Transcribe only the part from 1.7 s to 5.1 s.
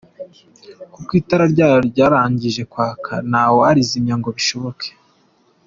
ryarangije kwaka ntawarizimya ngo bishoboke!